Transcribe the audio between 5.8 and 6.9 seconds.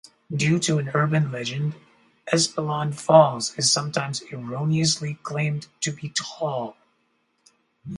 be tall.